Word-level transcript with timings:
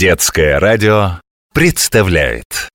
Детское 0.00 0.58
радио 0.58 1.20
представляет. 1.52 2.70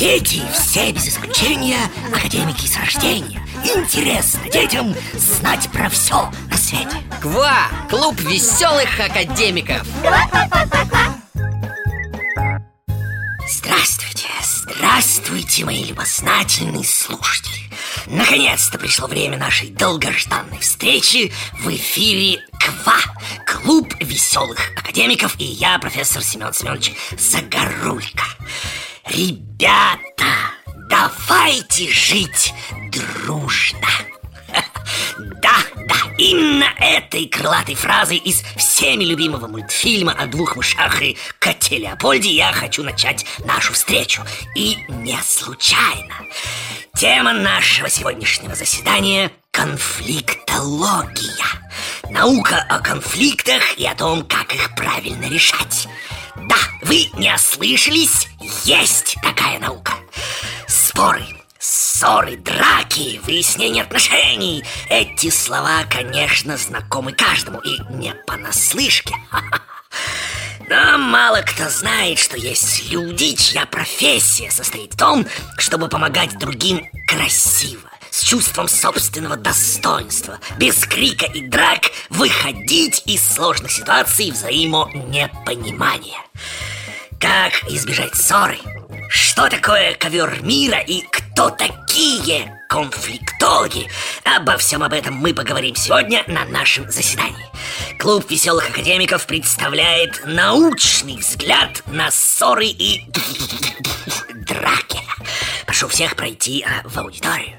Дети 0.00 0.42
все 0.52 0.90
без 0.90 1.10
исключения 1.10 1.78
академики 2.12 2.66
с 2.66 2.76
рождения. 2.76 3.40
Интересно 3.62 4.50
детям 4.50 4.92
знать 5.14 5.68
про 5.72 5.88
все 5.88 6.28
на 6.50 6.56
свете. 6.56 6.96
КВА! 7.22 7.68
Клуб 7.88 8.18
веселых 8.18 8.98
академиков. 8.98 9.86
Здравствуйте, 13.48 13.99
здравствуйте, 14.60 15.64
мои 15.64 15.84
любознательные 15.84 16.84
слушатели. 16.84 17.70
Наконец-то 18.06 18.78
пришло 18.78 19.06
время 19.06 19.38
нашей 19.38 19.70
долгожданной 19.70 20.58
встречи 20.58 21.32
в 21.60 21.68
эфире 21.74 22.42
КВА 22.58 22.98
Клуб 23.46 23.94
веселых 24.00 24.58
академиков 24.76 25.34
И 25.38 25.44
я, 25.44 25.78
профессор 25.78 26.22
Семен 26.22 26.52
Семенович 26.52 26.92
Загорулько. 27.18 28.24
Ребята, 29.06 30.26
давайте 30.88 31.90
жить 31.90 32.52
дружно. 32.90 33.88
Да, 35.42 35.56
да, 35.88 35.96
именно 36.18 36.59
этой 37.00 37.26
крылатой 37.26 37.74
фразой 37.74 38.18
из 38.18 38.42
всеми 38.56 39.04
любимого 39.04 39.46
мультфильма 39.46 40.12
о 40.12 40.26
двух 40.26 40.56
мышах 40.56 41.02
и 41.02 41.16
коте 41.38 41.78
Леопольде 41.78 42.30
я 42.30 42.52
хочу 42.52 42.82
начать 42.82 43.24
нашу 43.44 43.72
встречу. 43.72 44.22
И 44.54 44.78
не 44.88 45.18
случайно. 45.22 46.14
Тема 46.94 47.32
нашего 47.32 47.88
сегодняшнего 47.88 48.54
заседания– 48.54 49.32
конфликтология. 49.50 51.46
Наука 52.10 52.64
о 52.68 52.80
конфликтах 52.80 53.78
и 53.78 53.86
о 53.86 53.94
том, 53.94 54.24
как 54.24 54.54
их 54.54 54.74
правильно 54.74 55.28
решать. 55.28 55.88
Да, 56.36 56.56
вы 56.82 57.06
не 57.14 57.32
ослышались, 57.32 58.28
есть 58.64 59.16
такая 59.22 59.58
наука. 59.58 59.94
Споры, 60.66 61.24
ссоры, 61.60 62.36
драки, 62.38 63.20
выяснение 63.24 63.84
отношений. 63.84 64.64
Эти 64.88 65.30
слова, 65.30 65.84
конечно, 65.88 66.56
знакомы 66.56 67.12
каждому 67.12 67.60
и 67.60 67.78
не 67.90 68.14
понаслышке. 68.26 69.14
Но 70.68 70.98
мало 70.98 71.42
кто 71.42 71.68
знает, 71.68 72.18
что 72.18 72.36
есть 72.36 72.90
люди, 72.90 73.36
чья 73.36 73.66
профессия 73.66 74.50
состоит 74.50 74.94
в 74.94 74.96
том, 74.96 75.26
чтобы 75.58 75.88
помогать 75.88 76.38
другим 76.38 76.86
красиво 77.06 77.90
с 78.10 78.22
чувством 78.22 78.68
собственного 78.68 79.36
достоинства, 79.36 80.38
без 80.58 80.84
крика 80.86 81.26
и 81.26 81.46
драк 81.46 81.90
выходить 82.08 83.02
из 83.06 83.22
сложных 83.22 83.70
ситуаций 83.70 84.30
взаимонепонимания. 84.30 86.20
Как 87.20 87.52
избежать 87.68 88.16
ссоры? 88.16 88.58
Что 89.10 89.48
такое 89.48 89.94
ковер 89.96 90.40
мира 90.42 90.78
и 90.78 91.00
кто 91.02 91.50
такие 91.50 92.62
конфликтологи? 92.68 93.88
Обо 94.22 94.56
всем 94.56 94.84
об 94.84 94.92
этом 94.92 95.14
мы 95.14 95.34
поговорим 95.34 95.74
сегодня 95.74 96.22
на 96.28 96.44
нашем 96.44 96.88
заседании. 96.88 97.44
Клуб 97.98 98.30
веселых 98.30 98.70
академиков 98.70 99.26
представляет 99.26 100.22
научный 100.26 101.16
взгляд 101.16 101.82
на 101.86 102.12
ссоры 102.12 102.66
и 102.66 103.04
драки. 104.46 105.00
Прошу 105.66 105.88
всех 105.88 106.14
пройти 106.14 106.64
а, 106.64 106.88
в 106.88 106.96
аудиторию. 106.96 107.56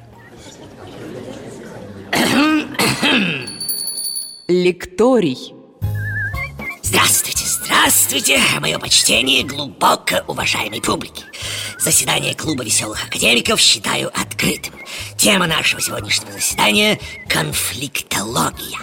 Лекторий. 4.47 5.53
Здравствуйте, 6.81 7.40
здравствуйте, 7.63 8.39
мое 8.59 8.79
почтение 8.79 9.43
глубоко 9.43 10.23
уважаемой 10.27 10.81
публики. 10.81 11.23
Заседание 11.79 12.35
клуба 12.35 12.63
веселых 12.63 13.05
академиков 13.05 13.59
считаю 13.59 14.09
открытым. 14.19 14.73
Тема 15.17 15.47
нашего 15.47 15.81
сегодняшнего 15.81 16.31
заседания– 16.31 16.99
конфликтология. 17.29 18.79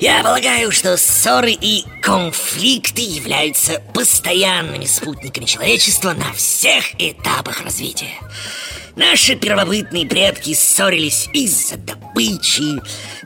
Я 0.00 0.22
полагаю, 0.22 0.72
что 0.72 0.96
ссоры 0.96 1.52
и 1.52 1.84
конфликты 2.00 3.02
являются 3.02 3.80
постоянными 3.94 4.84
спутниками 4.84 5.44
человечества 5.44 6.12
на 6.12 6.32
всех 6.32 7.00
этапах 7.00 7.62
развития. 7.62 8.14
Наши 8.96 9.36
первобытные 9.36 10.06
предки 10.06 10.52
ссорились 10.54 11.28
из-за 11.32 11.76
добычи, 11.76 12.82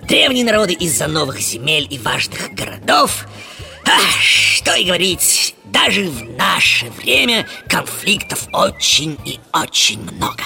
древние 0.06 0.44
народы 0.44 0.74
из-за 0.74 1.08
новых 1.08 1.40
земель 1.40 1.88
и 1.90 1.98
важных 1.98 2.52
городов. 2.52 3.26
Что 4.20 4.74
и 4.74 4.84
говорить, 4.84 5.54
даже 5.64 6.04
в 6.08 6.22
наше 6.36 6.90
время 6.90 7.46
конфликтов 7.68 8.48
очень 8.52 9.18
и 9.24 9.38
очень 9.52 10.00
много. 10.00 10.42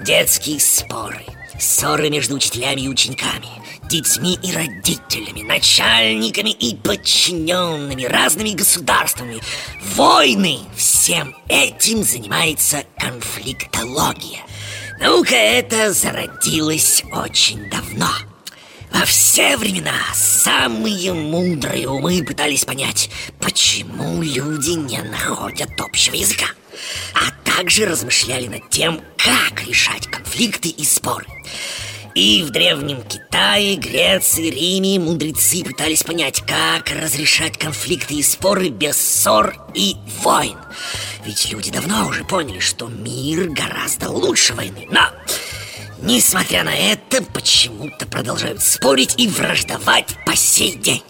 Детские 0.00 0.60
споры, 0.60 1.24
ссоры 1.58 2.08
между 2.08 2.36
учителями 2.36 2.82
и 2.82 2.88
учениками, 2.88 3.48
детьми 3.90 4.38
и 4.42 4.52
родителями, 4.52 5.42
начальниками 5.42 6.50
и 6.50 6.74
подчиненными, 6.76 8.04
разными 8.04 8.50
государствами, 8.50 9.40
войны. 9.94 10.60
Всем 10.76 11.36
этим 11.48 12.02
занимается 12.02 12.84
конфликтология. 12.96 14.40
Наука 15.00 15.34
эта 15.34 15.92
зародилась 15.92 17.02
очень 17.12 17.68
давно. 17.68 18.29
Во 18.92 19.04
все 19.04 19.56
времена 19.56 19.94
самые 20.14 21.12
мудрые 21.12 21.88
умы 21.88 22.22
пытались 22.24 22.64
понять, 22.64 23.10
почему 23.40 24.22
люди 24.22 24.70
не 24.70 25.00
находят 25.02 25.70
общего 25.80 26.14
языка, 26.14 26.46
а 27.14 27.30
также 27.44 27.86
размышляли 27.86 28.48
над 28.48 28.68
тем, 28.70 29.00
как 29.16 29.66
решать 29.66 30.06
конфликты 30.06 30.68
и 30.68 30.84
споры. 30.84 31.26
И 32.14 32.42
в 32.42 32.50
Древнем 32.50 33.02
Китае, 33.02 33.76
Греции, 33.76 34.50
Риме 34.50 34.98
мудрецы 34.98 35.62
пытались 35.62 36.02
понять, 36.02 36.42
как 36.44 36.90
разрешать 36.90 37.56
конфликты 37.56 38.14
и 38.14 38.22
споры 38.22 38.68
без 38.68 38.96
ссор 38.96 39.54
и 39.74 39.94
войн. 40.22 40.58
Ведь 41.24 41.50
люди 41.52 41.70
давно 41.70 42.08
уже 42.08 42.24
поняли, 42.24 42.58
что 42.58 42.88
мир 42.88 43.48
гораздо 43.50 44.10
лучше 44.10 44.54
войны. 44.54 44.88
Но, 44.90 45.08
несмотря 46.02 46.64
на 46.64 46.74
это, 46.74 47.22
почему-то 47.22 48.06
продолжают 48.06 48.62
спорить 48.62 49.14
и 49.18 49.28
враждовать 49.28 50.16
по 50.24 50.36
сей 50.36 50.74
день. 50.74 51.02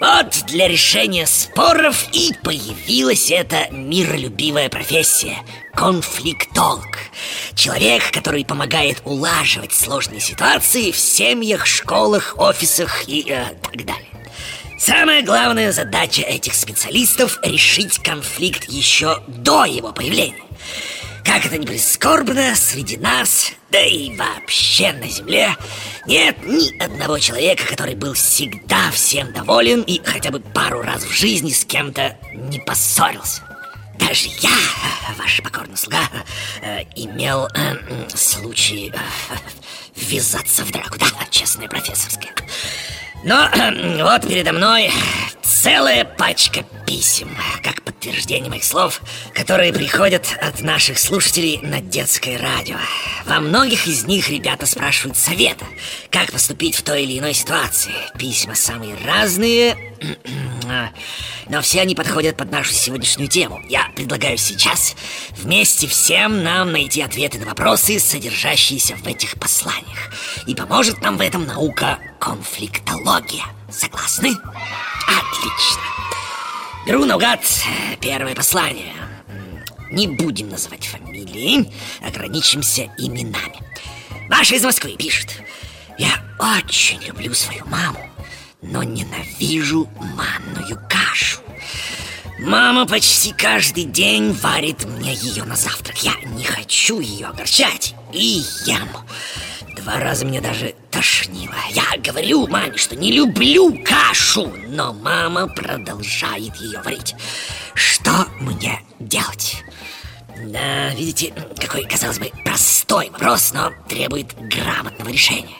Вот 0.00 0.46
для 0.48 0.66
решения 0.66 1.26
споров 1.26 2.08
и 2.12 2.32
появилась 2.42 3.30
эта 3.30 3.68
миролюбивая 3.70 4.68
профессия– 4.68 5.36
конфликтолог. 5.74 6.98
Человек, 7.54 8.10
который 8.10 8.44
помогает 8.44 9.00
улаживать 9.04 9.72
сложные 9.72 10.18
ситуации 10.18 10.90
в 10.90 10.98
семьях, 10.98 11.66
школах, 11.66 12.34
офисах 12.36 13.08
и 13.08 13.24
э, 13.28 13.44
так 13.62 13.84
далее. 13.84 14.08
Самая 14.76 15.22
главная 15.22 15.70
задача 15.70 16.22
этих 16.22 16.54
специалистов– 16.54 17.38
решить 17.44 18.00
конфликт 18.00 18.68
еще 18.68 19.22
до 19.28 19.64
его 19.64 19.92
появления. 19.92 20.42
Как 21.24 21.46
это 21.46 21.56
ни 21.56 21.66
прискорбно, 21.66 22.54
среди 22.54 22.96
нас, 22.96 23.52
да 23.70 23.80
и 23.80 24.16
вообще 24.16 24.92
на 24.92 25.08
Земле, 25.08 25.56
нет 26.06 26.36
ни 26.44 26.76
одного 26.82 27.18
человека, 27.18 27.64
который 27.66 27.94
был 27.94 28.14
всегда 28.14 28.90
всем 28.90 29.32
доволен 29.32 29.82
и 29.82 30.00
хотя 30.04 30.30
бы 30.30 30.40
пару 30.40 30.82
раз 30.82 31.04
в 31.04 31.10
жизни 31.10 31.50
с 31.50 31.64
кем-то 31.64 32.16
не 32.34 32.58
поссорился. 32.58 33.42
Даже 33.98 34.28
я, 34.40 34.50
ваш 35.16 35.40
покорный 35.42 35.76
слуга, 35.76 36.02
э, 36.60 36.82
имел 36.96 37.46
э, 37.54 37.76
случай 38.14 38.92
э, 38.92 38.98
ввязаться 39.94 40.64
в 40.64 40.72
драку, 40.72 40.98
да, 40.98 41.06
честная 41.30 41.68
профессорская. 41.68 42.32
Но 43.24 43.48
вот 44.02 44.26
передо 44.26 44.52
мной 44.52 44.90
целая 45.62 46.04
пачка 46.04 46.64
писем, 46.88 47.30
как 47.62 47.82
подтверждение 47.82 48.50
моих 48.50 48.64
слов, 48.64 49.00
которые 49.32 49.72
приходят 49.72 50.26
от 50.40 50.60
наших 50.60 50.98
слушателей 50.98 51.60
на 51.62 51.80
детское 51.80 52.36
радио. 52.36 52.78
Во 53.26 53.38
многих 53.38 53.86
из 53.86 54.04
них 54.04 54.28
ребята 54.28 54.66
спрашивают 54.66 55.16
совета, 55.16 55.64
как 56.10 56.32
поступить 56.32 56.74
в 56.74 56.82
той 56.82 57.04
или 57.04 57.20
иной 57.20 57.32
ситуации. 57.32 57.92
Письма 58.18 58.56
самые 58.56 58.96
разные, 59.06 59.76
но 61.48 61.62
все 61.62 61.82
они 61.82 61.94
подходят 61.94 62.36
под 62.36 62.50
нашу 62.50 62.72
сегодняшнюю 62.72 63.28
тему. 63.28 63.62
Я 63.68 63.88
предлагаю 63.94 64.38
сейчас 64.38 64.96
вместе 65.30 65.86
всем 65.86 66.42
нам 66.42 66.72
найти 66.72 67.02
ответы 67.02 67.38
на 67.38 67.46
вопросы, 67.46 68.00
содержащиеся 68.00 68.96
в 68.96 69.06
этих 69.06 69.38
посланиях. 69.38 70.12
И 70.48 70.56
поможет 70.56 71.02
нам 71.02 71.18
в 71.18 71.20
этом 71.20 71.46
наука 71.46 72.00
конфликтология. 72.18 73.44
Согласны? 73.70 74.32
Отлично. 75.42 75.82
Беру 76.86 77.04
наугад 77.04 77.40
первое 78.00 78.32
послание. 78.32 78.94
Не 79.90 80.06
будем 80.06 80.50
называть 80.50 80.86
фамилии, 80.86 81.68
ограничимся 82.00 82.82
именами. 82.96 83.58
Маша 84.28 84.54
из 84.54 84.62
Москвы 84.62 84.94
пишет. 84.96 85.42
Я 85.98 86.22
очень 86.38 87.02
люблю 87.02 87.34
свою 87.34 87.66
маму, 87.66 87.98
но 88.62 88.84
ненавижу 88.84 89.88
манную 89.98 90.80
кашу. 90.88 91.40
Мама 92.38 92.86
почти 92.86 93.32
каждый 93.32 93.84
день 93.84 94.32
варит 94.32 94.84
мне 94.84 95.12
ее 95.12 95.42
на 95.42 95.56
завтрак 95.56 95.98
Я 95.98 96.14
не 96.36 96.44
хочу 96.44 97.00
ее 97.00 97.26
огорчать 97.26 97.94
и 98.12 98.44
ем 98.64 98.88
Два 99.82 99.98
раза 99.98 100.24
мне 100.24 100.40
даже 100.40 100.74
тошнило 100.92 101.56
Я 101.70 101.98
говорю 101.98 102.46
маме, 102.46 102.76
что 102.76 102.94
не 102.94 103.10
люблю 103.10 103.76
кашу 103.84 104.52
Но 104.68 104.92
мама 104.92 105.48
продолжает 105.48 106.54
ее 106.56 106.80
варить 106.82 107.16
Что 107.74 108.26
мне 108.38 108.80
делать? 109.00 109.64
Да, 110.36 110.90
видите, 110.94 111.32
какой, 111.60 111.84
казалось 111.84 112.20
бы, 112.20 112.30
простой 112.44 113.10
вопрос, 113.10 113.52
но 113.52 113.72
требует 113.88 114.28
грамотного 114.48 115.08
решения 115.08 115.56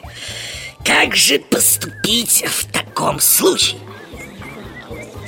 Как 0.84 1.16
же 1.16 1.40
поступить 1.40 2.44
в 2.46 2.70
таком 2.70 3.18
случае? 3.18 3.80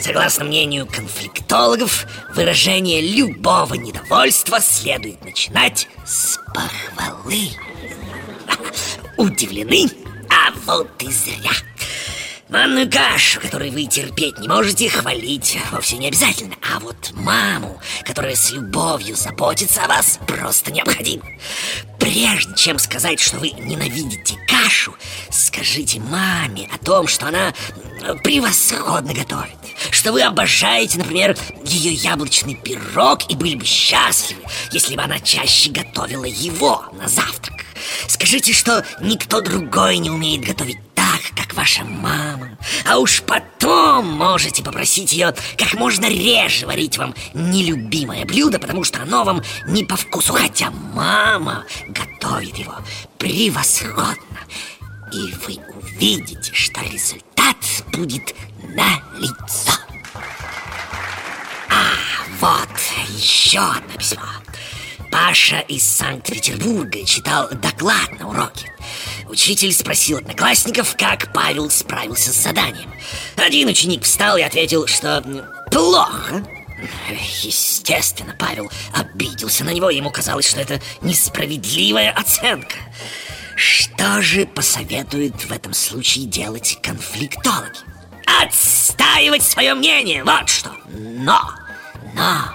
Согласно 0.00 0.44
мнению 0.44 0.86
конфликтологов, 0.86 2.06
выражение 2.34 3.00
любого 3.00 3.74
недовольства 3.74 4.60
следует 4.60 5.24
начинать 5.24 5.88
с 6.04 6.38
похвалы. 6.54 7.50
Удивлены? 9.16 9.88
А 10.28 10.52
вот 10.66 11.02
и 11.02 11.10
зря. 11.10 11.52
Манную 12.50 12.90
кашу, 12.90 13.40
которую 13.40 13.72
вы 13.72 13.86
терпеть 13.86 14.38
не 14.38 14.46
можете, 14.46 14.88
хвалить 14.88 15.58
вовсе 15.72 15.96
не 15.96 16.08
обязательно. 16.08 16.54
А 16.62 16.78
вот 16.78 17.10
маму, 17.12 17.80
которая 18.04 18.36
с 18.36 18.50
любовью 18.50 19.16
заботится 19.16 19.84
о 19.84 19.88
вас, 19.88 20.20
просто 20.26 20.70
необходимо. 20.70 21.24
Прежде 21.98 22.54
чем 22.54 22.78
сказать, 22.78 23.18
что 23.18 23.38
вы 23.38 23.50
ненавидите 23.50 24.36
кашу, 24.46 24.94
скажите 25.30 25.98
маме 26.00 26.68
о 26.72 26.78
том, 26.84 27.08
что 27.08 27.26
она 27.26 27.54
превосходно 28.22 29.14
готовит. 29.14 29.56
Что 29.90 30.12
вы 30.12 30.22
обожаете, 30.22 30.98
например, 30.98 31.36
ее 31.64 31.92
яблочный 31.92 32.54
пирог 32.54 33.30
и 33.30 33.36
были 33.36 33.54
бы 33.54 33.64
счастливы, 33.64 34.42
если 34.70 34.96
бы 34.96 35.02
она 35.02 35.18
чаще 35.18 35.70
готовила 35.70 36.26
его 36.26 36.84
на 36.92 37.08
завтрак. 37.08 37.53
Скажите, 38.08 38.52
что 38.52 38.84
никто 39.00 39.40
другой 39.40 39.98
не 39.98 40.10
умеет 40.10 40.44
готовить 40.44 40.78
так, 40.94 41.20
как 41.36 41.54
ваша 41.54 41.84
мама. 41.84 42.56
А 42.88 42.98
уж 42.98 43.22
потом 43.22 44.06
можете 44.06 44.62
попросить 44.62 45.12
ее 45.12 45.34
как 45.56 45.74
можно 45.74 46.06
реже 46.06 46.66
варить 46.66 46.98
вам 46.98 47.14
нелюбимое 47.34 48.24
блюдо 48.24 48.58
Потому 48.58 48.84
что 48.84 49.02
оно 49.02 49.24
вам 49.24 49.42
не 49.66 49.84
по 49.84 49.96
вкусу. 49.96 50.32
Хотя 50.32 50.70
мама 50.70 51.64
готовит 51.88 52.56
его 52.56 52.74
превосходно. 53.18 54.40
И 55.12 55.32
вы 55.46 55.58
увидите, 55.80 56.52
что 56.52 56.80
результат 56.82 57.56
будет 57.92 58.34
на 58.74 59.00
лицо 59.18 59.72
А, 61.70 61.84
вот 62.40 62.68
еще 63.16 63.60
одно 63.60 63.96
письмо 63.96 64.22
Паша 65.14 65.60
из 65.60 65.84
Санкт-Петербурга 65.84 67.04
читал 67.04 67.48
доклад 67.48 68.18
на 68.18 68.28
уроке. 68.28 68.72
Учитель 69.28 69.72
спросил 69.72 70.18
одноклассников, 70.18 70.96
как 70.96 71.32
Павел 71.32 71.70
справился 71.70 72.32
с 72.32 72.42
заданием. 72.42 72.92
Один 73.36 73.68
ученик 73.68 74.02
встал 74.02 74.36
и 74.38 74.42
ответил, 74.42 74.88
что 74.88 75.22
плохо. 75.70 76.44
Естественно, 77.42 78.34
Павел 78.36 78.68
обиделся 78.92 79.62
на 79.62 79.70
него, 79.70 79.88
ему 79.88 80.10
казалось, 80.10 80.50
что 80.50 80.60
это 80.60 80.80
несправедливая 81.00 82.10
оценка. 82.10 82.74
Что 83.54 84.20
же 84.20 84.46
посоветуют 84.46 85.44
в 85.44 85.52
этом 85.52 85.74
случае 85.74 86.26
делать 86.26 86.76
конфликтологи? 86.82 87.78
Отстаивать 88.42 89.44
свое 89.44 89.74
мнение, 89.74 90.24
вот 90.24 90.48
что! 90.48 90.72
Но, 90.88 91.40
но 92.14 92.52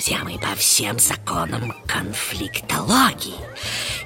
друзья 0.00 0.24
мои, 0.24 0.38
по 0.38 0.54
всем 0.54 0.98
законам 0.98 1.74
конфликтологии. 1.86 3.34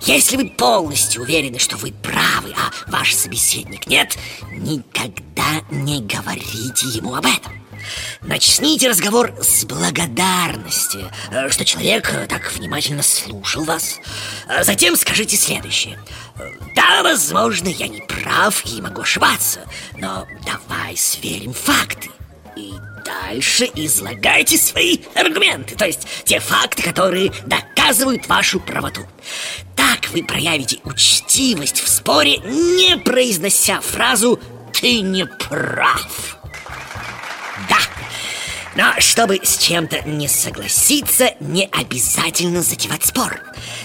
Если 0.01 0.37
вы 0.37 0.49
полностью 0.49 1.23
уверены, 1.23 1.61
что 1.61 1.77
вы 1.77 1.93
правы, 1.93 2.53
а 2.57 2.91
ваш 2.91 3.15
собеседник 3.15 3.87
нет, 3.87 4.19
никогда 4.51 5.61
не 5.71 6.01
говорите 6.01 6.89
ему 6.89 7.15
об 7.15 7.27
этом. 7.27 7.65
Начните 8.23 8.89
разговор 8.89 9.37
с 9.41 9.65
благодарности, 9.67 11.05
э, 11.31 11.49
что 11.51 11.65
человек 11.65 12.13
так 12.29 12.53
внимательно 12.53 13.05
слушал 13.05 13.63
вас. 13.63 14.01
А 14.49 14.65
затем 14.65 14.97
скажите 14.97 15.37
следующее. 15.37 15.97
Да, 16.75 17.05
возможно, 17.05 17.69
я 17.69 17.87
не 17.87 18.01
прав 18.01 18.67
и 18.67 18.83
могу 18.83 19.03
ошибаться, 19.03 19.61
но 19.97 20.27
давай 20.45 20.97
сверим 20.97 21.53
факты. 21.53 22.11
И 22.57 22.73
дальше 23.05 23.69
излагайте 23.75 24.57
свои 24.57 24.99
аргументы, 25.15 25.75
то 25.77 25.87
есть 25.87 26.07
те 26.25 26.39
факты, 26.39 26.83
которые 26.83 27.33
доказывают 27.47 28.29
вашу 28.29 28.61
правоту. 28.61 29.03
Так 29.75 30.09
вы 30.13 30.23
проявите 30.23 30.79
учтивость 30.85 31.81
в 31.81 31.89
споре, 31.89 32.39
не 32.39 32.97
произнося 32.99 33.81
фразу 33.81 34.41
«ты 34.73 35.01
не 35.01 35.27
прав». 35.27 36.39
Да, 37.69 37.79
но 38.77 39.01
чтобы 39.01 39.41
с 39.43 39.59
чем-то 39.59 40.03
не 40.09 40.29
согласиться, 40.29 41.35
не 41.41 41.67
обязательно 41.67 42.63
затевать 42.63 43.05
спор. 43.05 43.41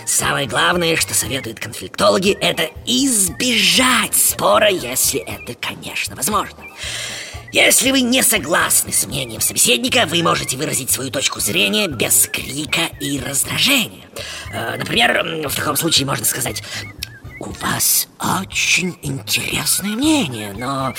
Самое 0.05 0.47
главное, 0.47 0.95
что 0.95 1.13
советуют 1.13 1.59
конфликтологи, 1.59 2.37
это 2.39 2.69
избежать 2.85 4.15
спора, 4.15 4.69
если 4.69 5.19
это, 5.19 5.53
конечно, 5.53 6.15
возможно. 6.15 6.57
Если 7.51 7.89
вы 7.91 8.01
не 8.01 8.21
согласны 8.21 8.91
с 8.91 9.07
мнением 9.07 9.41
собеседника, 9.41 10.05
вы 10.05 10.21
можете 10.21 10.55
выразить 10.55 10.91
свою 10.91 11.09
точку 11.09 11.39
зрения 11.39 11.87
без 11.87 12.27
крика 12.27 12.81
и 12.99 13.19
раздражения. 13.19 14.05
Э, 14.53 14.77
например, 14.77 15.47
в 15.47 15.55
таком 15.55 15.75
случае 15.75 16.05
можно 16.05 16.25
сказать 16.25 16.61
у 17.39 17.49
вас 17.61 18.07
очень 18.19 18.99
интересное 19.01 19.95
мнение, 19.95 20.53
но 20.53 20.93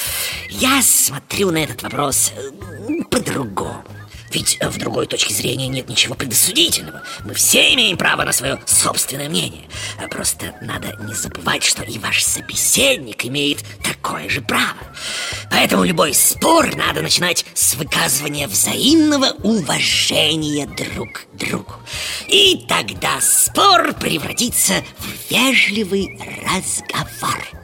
я 0.49 0.83
смотрю 0.83 1.51
на 1.53 1.59
этот 1.59 1.83
вопрос 1.83 2.33
э, 2.35 3.03
по-другому. 3.11 3.85
Ведь 4.31 4.59
в 4.61 4.79
другой 4.79 5.07
точке 5.07 5.35
зрения 5.35 5.67
нет 5.67 5.89
ничего 5.89 6.15
предосудительного. 6.15 7.03
Мы 7.25 7.35
все 7.35 7.75
имеем 7.75 7.97
право 7.97 8.23
на 8.25 8.33
свое 8.33 8.61
собственное 8.65 9.29
мнение. 9.29 9.69
А 9.99 10.09
просто 10.09 10.55
надо 10.63 10.97
не 11.01 11.15
забывать, 11.15 11.65
что 11.65 11.83
и 11.83 11.99
ваш 11.99 12.23
собеседник 12.23 13.25
имеет 13.25 13.65
такое 13.83 14.29
же 14.29 14.41
право. 14.41 14.79
Поэтому 15.51 15.85
любой 15.85 16.15
спор 16.15 16.75
надо 16.77 17.03
начинать 17.03 17.45
с 17.55 17.75
выказывания 17.75 18.47
взаимного 18.47 19.31
уважения 19.43 20.67
друг 20.67 21.27
к 21.33 21.37
другу. 21.37 21.75
И 22.29 22.65
тогда 22.69 23.21
спор 23.21 23.93
превратится 23.95 24.85
в 24.99 25.31
вежливый 25.31 26.19
разговор. 26.45 27.60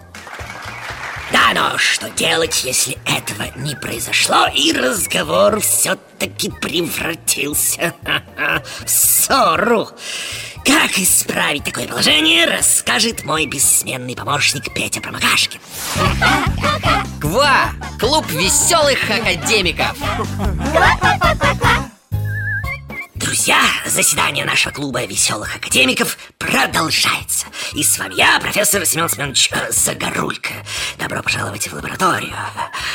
Да, 1.32 1.52
но 1.54 1.76
что 1.76 2.08
делать, 2.10 2.62
если 2.64 2.96
этого 3.04 3.48
не 3.56 3.74
произошло, 3.74 4.46
и 4.54 4.72
разговор 4.72 5.60
все-таки 5.60 6.50
превратился 6.50 7.94
в 8.84 8.88
ссору? 8.88 9.88
Как 10.64 10.98
исправить 10.98 11.64
такое 11.64 11.86
положение, 11.86 12.46
расскажет 12.46 13.24
мой 13.24 13.46
бессменный 13.46 14.16
помощник 14.16 14.72
Петя 14.74 15.00
Промокашкин. 15.00 15.60
Ква! 17.20 17.70
Клуб 18.00 18.26
веселых 18.30 18.98
академиков! 19.10 19.96
Друзья, 23.36 23.60
заседание 23.84 24.46
нашего 24.46 24.72
клуба 24.72 25.04
веселых 25.04 25.56
академиков 25.56 26.16
продолжается. 26.38 27.46
И 27.74 27.82
с 27.82 27.98
вами 27.98 28.14
я, 28.14 28.40
профессор 28.40 28.86
Семен 28.86 29.10
Семенович 29.10 29.50
э, 29.52 29.70
Загорулько. 29.72 30.54
Добро 30.98 31.22
пожаловать 31.22 31.68
в 31.68 31.74
лабораторию. 31.74 32.34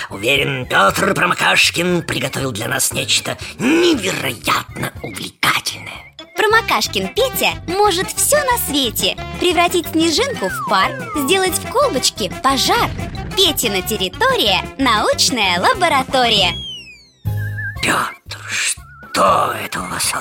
Уверен, 0.09 0.65
Петр 0.65 1.13
Промокашкин 1.13 2.01
приготовил 2.01 2.51
для 2.51 2.67
нас 2.67 2.91
нечто 2.91 3.37
невероятно 3.59 4.91
увлекательное. 5.03 6.15
Промокашкин 6.35 7.09
Петя 7.09 7.51
может 7.67 8.11
все 8.11 8.37
на 8.43 8.57
свете 8.65 9.15
Превратить 9.39 9.89
снежинку 9.89 10.49
в 10.49 10.67
пар, 10.67 10.91
сделать 11.17 11.53
в 11.53 11.69
колбочке 11.69 12.31
пожар 12.41 12.89
Петина 13.37 13.83
территория– 13.83 14.65
научная 14.79 15.59
лаборатория 15.59 16.51
Петр, 17.83 18.39
что 19.11 19.53
это 19.53 19.81
у 19.81 19.87
вас? 19.87 20.13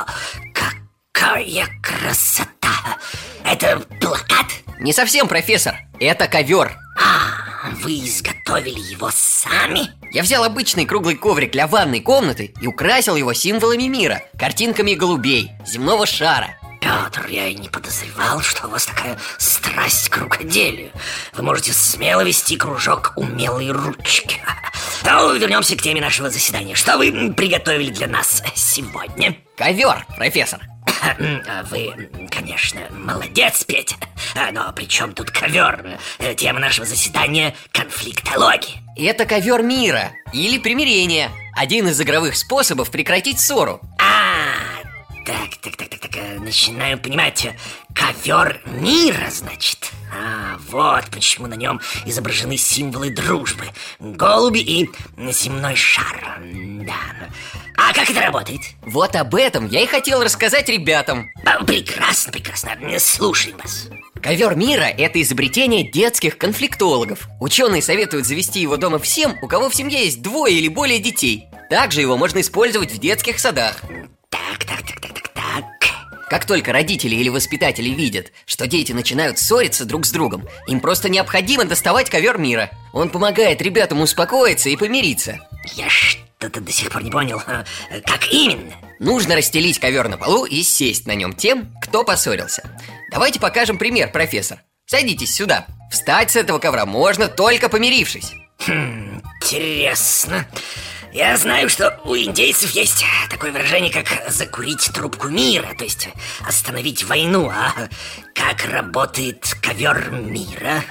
Какая 0.53 1.67
красота! 1.83 2.99
Это 3.45 3.79
плакат? 4.01 4.47
Не 4.81 4.93
совсем, 4.93 5.29
профессор, 5.29 5.77
это 5.99 6.27
ковер 6.27 6.77
А, 6.99 7.71
вы 7.83 8.01
изготовили 8.01 8.81
его 8.81 9.11
сами? 9.13 9.91
Я 10.13 10.23
взял 10.23 10.45
обычный 10.45 10.87
круглый 10.87 11.17
коврик 11.17 11.53
для 11.53 11.67
ванной 11.67 12.01
комнаты 12.01 12.55
и 12.61 12.67
украсил 12.67 13.17
его 13.17 13.33
символами 13.33 13.85
мира 13.85 14.23
Картинками 14.39 14.95
голубей, 14.95 15.51
земного 15.67 16.07
шара 16.07 16.57
Петр, 16.81 17.27
я 17.29 17.47
и 17.49 17.55
не 17.55 17.69
подозревал, 17.69 18.41
что 18.41 18.67
у 18.67 18.71
вас 18.71 18.87
такая 18.87 19.19
страсть 19.39 20.09
к 20.09 20.17
рукоделию. 20.19 20.91
Вы 21.35 21.43
можете 21.43 21.73
смело 21.73 22.23
вести 22.23 22.57
кружок 22.57 23.13
умелой 23.17 23.71
ручки. 23.71 24.41
Ну, 25.03 25.35
вернемся 25.35 25.77
к 25.77 25.83
теме 25.83 26.01
нашего 26.01 26.29
заседания. 26.29 26.75
Что 26.75 26.99
вы 26.99 27.33
приготовили 27.33 27.91
для 27.91 28.07
нас 28.07 28.43
сегодня? 28.55 29.35
Ковер, 29.57 30.07
профессор 30.15 30.61
Вы, 31.71 32.11
конечно, 32.31 32.81
молодец, 32.91 33.65
Петя 33.65 33.97
Но 34.53 34.71
при 34.73 34.87
чем 34.87 35.15
тут 35.15 35.31
ковер? 35.31 35.99
Тема 36.37 36.61
нашего 36.61 36.87
заседания– 36.87 37.55
конфликтология 37.73 38.77
Это 38.97 39.25
ковер 39.25 39.63
мира 39.63 40.13
или 40.33 40.59
примирения 40.59 41.31
Один 41.57 41.89
из 41.89 42.01
игровых 42.01 42.37
способов 42.37 42.91
прекратить 42.91 43.41
ссору 43.41 43.81
А, 43.99 44.30
так, 45.31 45.57
так, 45.61 45.77
так, 45.77 45.89
так, 45.89 46.11
так, 46.11 46.41
начинаю 46.41 46.99
понимать 46.99 47.47
Ковер 47.95 48.61
мира, 48.67 49.31
значит. 49.31 49.93
А, 50.13 50.59
вот 50.71 51.05
почему 51.13 51.47
на 51.47 51.55
нем 51.55 51.81
изображены 52.05 52.57
символы 52.57 53.11
дружбы. 53.11 53.67
Голуби 54.01 54.59
и 54.59 54.91
земной 55.31 55.77
шар. 55.77 56.41
Да, 56.85 57.29
а 57.77 57.93
как 57.93 58.11
это 58.11 58.21
работает? 58.21 58.61
Вот 58.83 59.15
об 59.15 59.37
этом 59.37 59.69
я 59.69 59.83
и 59.83 59.87
хотел 59.87 60.25
рассказать 60.25 60.69
ребятам. 60.69 61.31
А, 61.47 61.65
Прекрасно, 61.65 62.33
прекрасно, 62.33 62.77
слушаем 62.99 63.57
вас. 63.59 63.89
Ковер 64.21 64.57
мира– 64.57 64.83
это 64.99 65.23
изобретение 65.23 65.89
детских 65.89 66.39
конфликтологов. 66.39 67.29
Ученые 67.41 67.83
советуют 67.83 68.27
завести 68.27 68.61
его 68.61 68.77
дома 68.77 68.99
всем, 68.99 69.37
у 69.43 69.47
кого 69.47 69.71
в 69.71 69.77
семье 69.77 70.05
есть 70.05 70.23
двое 70.23 70.57
или 70.57 70.69
более 70.69 70.99
детей. 70.99 71.45
Также 71.71 72.01
его 72.01 72.17
можно 72.17 72.41
использовать 72.41 72.93
в 72.93 72.99
детских 72.99 73.39
садах. 73.39 73.81
Так, 74.29 74.65
так, 74.65 74.83
так, 74.83 75.01
так 75.01 75.10
как 76.31 76.47
только 76.47 76.73
родители 76.73 77.17
или 77.17 77.29
воспитатели 77.29 77.91
видят, 77.91 78.31
что 78.47 78.69
дети 78.69 78.93
начинают 78.93 79.41
ссориться 79.41 79.85
друг 79.85 80.07
с 80.07 80.13
другом, 80.13 80.49
им 80.69 80.79
просто 80.79 81.09
необходимо 81.09 81.65
доставать 81.65 82.09
ковер 82.09 82.39
мира. 82.39 82.71
Он 82.93 83.11
помогает 83.11 83.61
ребятам 83.61 84.01
успокоиться 84.01 84.69
и 84.69 84.77
помириться. 84.77 85.41
Я 85.75 85.89
что-то 85.89 86.61
до 86.61 86.71
сих 86.71 86.89
пор 86.91 87.03
не 87.03 87.11
понял, 87.11 87.43
как 88.07 88.29
именно? 88.31 88.73
Нужно 89.01 89.35
расстелить 89.35 89.81
ковер 89.81 90.07
на 90.07 90.19
полу 90.19 90.45
и 90.45 90.63
сесть 90.63 91.05
на 91.05 91.17
нем 91.17 91.33
тем, 91.33 91.75
кто 91.83 92.05
поссорился. 92.05 92.63
Давайте 93.11 93.41
покажем 93.41 93.77
пример, 93.77 94.13
профессор. 94.13 94.61
Садитесь 94.87 95.35
сюда. 95.35 95.67
Встать 95.91 96.31
с 96.31 96.37
этого 96.37 96.61
ковра 96.61 96.87
можно 96.87 97.27
только 97.27 97.69
помирившись. 97.69 98.33
Хм, 98.69 99.21
интересно. 99.43 100.47
Я 101.13 101.37
знаю, 101.37 101.69
что 101.69 102.01
у 102.05 102.15
индейцев 102.15 102.71
есть 102.71 103.05
такое 103.29 103.51
выражение, 103.51 103.93
как 103.93 104.31
закурить 104.31 104.91
трубку 104.95 105.29
мира, 105.29 105.69
то 105.77 105.83
есть 105.83 106.09
остановить 106.47 107.03
войну. 107.03 107.51
А 107.51 107.73
как 108.33 108.65
работает 108.67 109.57
ковер 109.61 110.11
мира? 110.11 110.85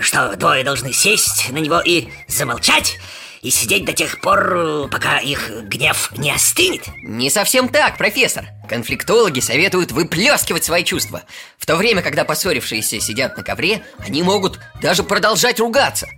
Что, 0.00 0.34
двое 0.36 0.64
должны 0.64 0.92
сесть 0.94 1.50
на 1.50 1.58
него 1.58 1.80
и 1.80 2.08
замолчать? 2.28 2.98
И 3.42 3.50
сидеть 3.50 3.84
до 3.84 3.92
тех 3.92 4.20
пор, 4.22 4.88
пока 4.90 5.18
их 5.18 5.50
гнев 5.64 6.10
не 6.16 6.32
остынет? 6.32 6.82
Не 7.04 7.28
совсем 7.30 7.68
так, 7.68 7.98
профессор 7.98 8.46
Конфликтологи 8.68 9.40
советуют 9.40 9.92
выплескивать 9.92 10.64
свои 10.64 10.82
чувства 10.82 11.22
В 11.58 11.66
то 11.66 11.76
время, 11.76 12.02
когда 12.02 12.24
поссорившиеся 12.24 12.98
сидят 12.98 13.36
на 13.36 13.44
ковре 13.44 13.84
Они 13.98 14.22
могут 14.24 14.58
даже 14.80 15.04
продолжать 15.04 15.60
ругаться? 15.60 16.08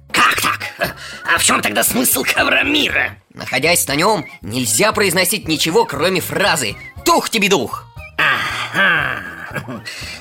А 0.78 1.38
в 1.38 1.44
чем 1.44 1.60
тогда 1.60 1.82
смысл 1.82 2.22
ковра 2.22 2.62
мира? 2.62 3.16
Находясь 3.34 3.86
на 3.88 3.94
нем, 3.94 4.24
нельзя 4.42 4.92
произносить 4.92 5.48
ничего, 5.48 5.84
кроме 5.84 6.20
фразы 6.20 6.76
«Тух 7.04 7.30
тебе 7.30 7.48
дух!» 7.48 7.84
Ага. 8.18 9.22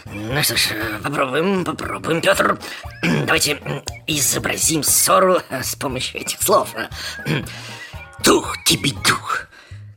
Ну 0.05 0.43
что 0.43 0.55
ж, 0.55 0.69
попробуем, 1.03 1.65
попробуем, 1.65 2.21
Петр. 2.21 2.57
Давайте 3.03 3.59
изобразим 4.07 4.83
ссору 4.83 5.41
с 5.49 5.75
помощью 5.75 6.21
этих 6.21 6.41
слов. 6.41 6.69
Дух 8.23 8.57
тебе 8.63 8.91
дух. 8.91 9.47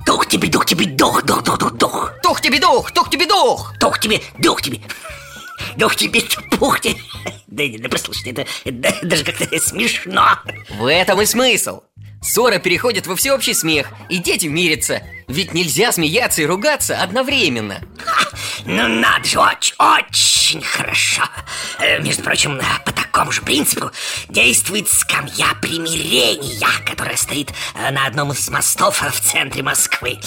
Дух 0.06 0.26
тебе, 0.26 0.48
дух 0.48 0.66
тебе, 0.66 0.86
дух, 0.86 1.22
дух, 1.24 1.42
дух, 1.42 1.58
дух, 1.58 1.72
дух. 1.74 2.12
Тух 2.22 2.40
тебе 2.40 2.58
дух, 2.58 2.90
тух 2.92 3.10
тебе 3.10 3.26
дух. 3.26 3.74
Дух 3.78 3.98
тебе, 4.00 4.20
дух 4.38 4.62
тебе. 4.62 4.80
Дух 5.76 5.96
тебе, 5.96 6.22
пух 6.58 6.80
тебе. 6.80 6.96
Да, 7.46 7.64
да, 7.78 7.88
послушайте, 7.88 8.46
это 8.64 9.06
даже 9.06 9.24
как-то 9.24 9.58
смешно. 9.58 10.38
В 10.70 10.86
этом 10.90 11.20
и 11.20 11.26
смысл. 11.26 11.82
Ссора 12.22 12.58
переходит 12.58 13.06
во 13.06 13.16
всеобщий 13.16 13.54
смех, 13.54 13.88
и 14.10 14.18
дети 14.18 14.46
мирятся. 14.46 15.02
Ведь 15.26 15.54
нельзя 15.54 15.90
смеяться 15.90 16.42
и 16.42 16.46
ругаться 16.46 17.00
одновременно. 17.02 17.80
Ну 18.66 18.88
надо 18.88 19.26
же, 19.26 19.38
очень, 19.38 19.74
очень 19.78 20.60
хорошо. 20.60 21.22
Э, 21.78 21.98
между 22.00 22.22
прочим, 22.22 22.60
по 22.84 22.92
такому 23.10 23.32
же 23.32 23.42
принципу 23.42 23.90
действует 24.28 24.88
скамья 24.88 25.54
примирения, 25.60 26.68
которая 26.86 27.16
стоит 27.16 27.50
э, 27.74 27.90
на 27.90 28.06
одном 28.06 28.30
из 28.30 28.48
мостов 28.48 29.02
в 29.02 29.20
центре 29.20 29.64
Москвы. 29.64 30.20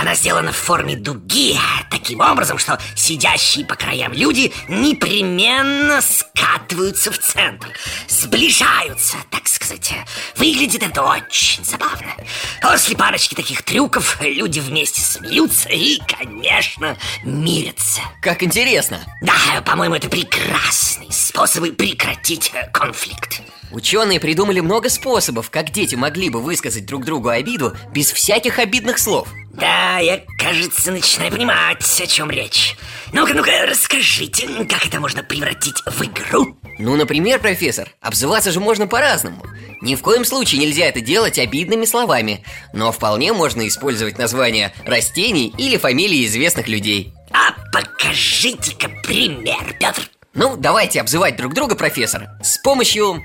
Она 0.00 0.14
сделана 0.14 0.52
в 0.52 0.56
форме 0.56 0.94
дуги, 0.94 1.58
таким 1.90 2.20
образом, 2.20 2.58
что 2.58 2.78
сидящие 2.94 3.66
по 3.66 3.74
краям 3.74 4.12
люди 4.12 4.52
непременно 4.68 6.00
скатываются 6.00 7.10
в 7.10 7.18
центр, 7.18 7.68
сближаются, 8.08 9.16
так 9.30 9.48
сказать. 9.48 9.92
Выглядит 10.36 10.84
это 10.84 11.02
очень 11.02 11.64
забавно. 11.64 12.14
После 12.62 12.96
парочки 12.96 13.34
таких 13.34 13.64
трюков 13.64 14.18
люди 14.20 14.60
вместе 14.60 15.00
смеются 15.00 15.68
и, 15.68 15.98
конечно, 16.06 16.96
мирятся. 17.24 18.00
Как 18.22 18.44
интересно. 18.44 19.00
Да, 19.20 19.62
по-моему, 19.64 19.96
это 19.96 20.08
прекрасный 20.08 20.89
способы 21.30 21.70
прекратить 21.72 22.50
э, 22.54 22.68
конфликт. 22.72 23.40
Ученые 23.70 24.18
придумали 24.18 24.58
много 24.58 24.88
способов, 24.88 25.48
как 25.48 25.70
дети 25.70 25.94
могли 25.94 26.28
бы 26.28 26.40
высказать 26.40 26.86
друг 26.86 27.04
другу 27.04 27.28
обиду 27.28 27.76
без 27.92 28.10
всяких 28.10 28.58
обидных 28.58 28.98
слов. 28.98 29.28
Да, 29.52 29.98
я, 30.00 30.22
кажется, 30.38 30.90
начинаю 30.90 31.30
понимать, 31.30 32.00
о 32.00 32.06
чем 32.08 32.32
речь. 32.32 32.76
Ну-ка, 33.12 33.32
ну-ка, 33.32 33.64
расскажите, 33.64 34.48
как 34.68 34.86
это 34.86 34.98
можно 34.98 35.22
превратить 35.22 35.80
в 35.86 36.02
игру? 36.02 36.58
Ну, 36.80 36.96
например, 36.96 37.38
профессор, 37.38 37.88
обзываться 38.00 38.50
же 38.50 38.58
можно 38.58 38.88
по-разному. 38.88 39.44
Ни 39.82 39.94
в 39.94 40.02
коем 40.02 40.24
случае 40.24 40.60
нельзя 40.60 40.86
это 40.86 41.00
делать 41.00 41.38
обидными 41.38 41.84
словами, 41.84 42.44
но 42.72 42.90
вполне 42.90 43.32
можно 43.32 43.68
использовать 43.68 44.18
названия 44.18 44.72
растений 44.84 45.54
или 45.56 45.76
фамилии 45.76 46.26
известных 46.26 46.66
людей. 46.66 47.14
А 47.30 47.52
покажите-ка 47.72 48.88
пример, 49.04 49.76
Петр. 49.78 50.10
Ну, 50.32 50.56
давайте 50.56 51.00
обзывать 51.00 51.36
друг 51.36 51.54
друга, 51.54 51.74
профессор, 51.74 52.28
с 52.42 52.58
помощью 52.58 53.22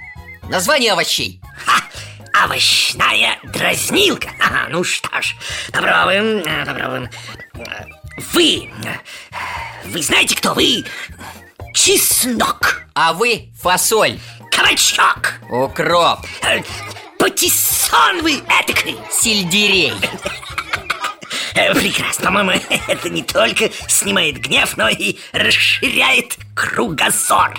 названия 0.50 0.94
овощей. 0.94 1.40
Ха! 1.66 1.84
Овощная 2.46 3.40
дразнилка. 3.44 4.30
Ага, 4.42 4.68
Ну 4.70 4.84
что 4.84 5.10
ж, 5.22 5.36
попробуем, 5.72 6.40
э, 6.46 6.66
попробуем. 6.66 7.10
Вы, 8.34 8.70
вы 9.86 10.02
знаете, 10.02 10.36
кто 10.36 10.54
вы? 10.54 10.84
Чеснок. 11.74 12.82
А 12.94 13.14
вы 13.14 13.50
фасоль. 13.62 14.20
Кабачок. 14.52 15.36
Укроп. 15.50 16.20
Э, 16.42 16.62
Патиссон 17.20 18.22
вы 18.22 18.40
этакой 18.40 18.98
Сельдерей. 19.12 19.94
э, 20.02 20.30
Прекрасно, 21.56 22.26
по-моему, 22.26 22.52
это 22.88 23.10
не 23.10 23.24
только 23.24 23.72
снимает 23.88 24.38
гнев, 24.40 24.78
но 24.78 24.90
и 24.90 25.18
расширяет 25.34 26.38
кругозор 26.54 27.54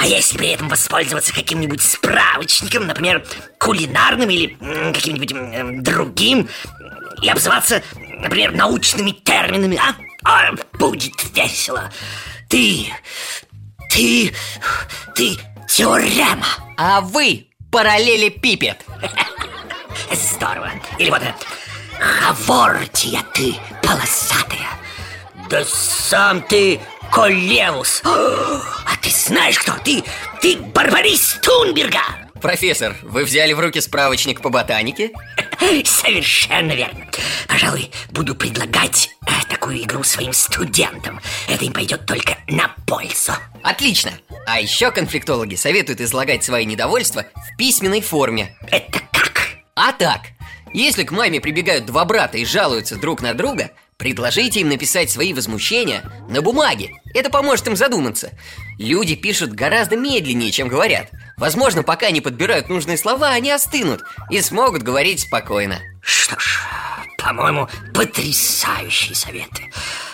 а 0.00 0.06
если 0.06 0.38
при 0.38 0.48
этом 0.48 0.68
воспользоваться 0.68 1.34
каким-нибудь 1.34 1.82
справочником, 1.82 2.86
например, 2.86 3.24
кулинарным 3.58 4.30
или 4.30 4.56
каким-нибудь 4.94 5.82
другим, 5.82 6.48
и 7.22 7.28
обзываться, 7.28 7.82
например, 8.18 8.52
научными 8.52 9.10
терминами, 9.10 9.78
а? 9.78 9.94
а 10.24 10.52
будет 10.78 11.12
весело. 11.34 11.92
Ты, 12.48 12.86
ты, 13.90 14.32
ты 15.14 15.36
теорема. 15.68 16.46
А 16.78 17.02
вы 17.02 17.48
параллелепипед. 17.70 18.82
Здорово. 20.12 20.70
Или 20.98 21.10
вот 21.10 21.22
Хавортия 22.00 23.22
ты 23.34 23.54
полосатая. 23.82 24.68
Да 25.50 25.64
сам 25.64 26.42
ты 26.42 26.80
Колеус! 27.12 28.02
А 28.06 28.96
ты 29.02 29.10
знаешь 29.10 29.58
кто? 29.58 29.72
Ты, 29.84 30.02
ты 30.40 30.56
Барбарис 30.56 31.38
Тунберга! 31.42 32.02
Профессор, 32.40 32.96
вы 33.02 33.24
взяли 33.24 33.52
в 33.52 33.60
руки 33.60 33.80
справочник 33.80 34.40
по 34.40 34.48
ботанике? 34.48 35.10
Совершенно 35.84 36.72
верно 36.72 37.06
Пожалуй, 37.46 37.90
буду 38.10 38.34
предлагать 38.34 39.10
э, 39.26 39.30
такую 39.48 39.82
игру 39.82 40.02
своим 40.02 40.32
студентам 40.32 41.20
Это 41.48 41.64
им 41.64 41.72
пойдет 41.72 42.06
только 42.06 42.38
на 42.48 42.74
пользу 42.86 43.32
Отлично! 43.62 44.12
А 44.46 44.60
еще 44.60 44.90
конфликтологи 44.90 45.54
советуют 45.54 46.00
излагать 46.00 46.42
свои 46.42 46.64
недовольства 46.64 47.26
в 47.36 47.56
письменной 47.56 48.00
форме 48.00 48.56
Это 48.70 49.00
как? 49.12 49.48
А 49.74 49.92
так, 49.92 50.22
если 50.72 51.04
к 51.04 51.10
маме 51.10 51.40
прибегают 51.40 51.86
два 51.86 52.04
брата 52.04 52.38
и 52.38 52.44
жалуются 52.44 52.96
друг 52.96 53.22
на 53.22 53.34
друга 53.34 53.70
Предложите 54.00 54.60
им 54.60 54.70
написать 54.70 55.10
свои 55.10 55.34
возмущения 55.34 56.10
на 56.30 56.40
бумаге. 56.40 56.94
Это 57.12 57.28
поможет 57.28 57.68
им 57.68 57.76
задуматься. 57.76 58.30
Люди 58.78 59.14
пишут 59.14 59.52
гораздо 59.52 59.94
медленнее, 59.94 60.50
чем 60.50 60.68
говорят. 60.68 61.10
Возможно, 61.36 61.82
пока 61.82 62.10
не 62.10 62.22
подбирают 62.22 62.70
нужные 62.70 62.96
слова, 62.96 63.28
они 63.28 63.50
остынут 63.50 64.02
и 64.30 64.40
смогут 64.40 64.82
говорить 64.82 65.20
спокойно. 65.20 65.80
Что 66.00 66.40
ж, 66.40 66.60
по-моему, 67.18 67.68
потрясающие 67.92 69.14
советы. 69.14 69.70